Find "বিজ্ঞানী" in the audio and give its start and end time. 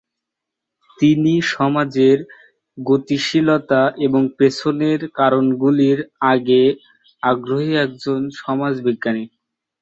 8.85-9.23